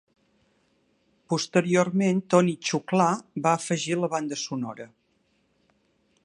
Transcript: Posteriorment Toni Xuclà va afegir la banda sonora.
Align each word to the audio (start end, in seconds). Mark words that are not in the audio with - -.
Posteriorment 1.33 2.23
Toni 2.35 2.55
Xuclà 2.71 3.11
va 3.49 3.53
afegir 3.61 3.99
la 4.05 4.11
banda 4.15 4.41
sonora. 4.47 4.89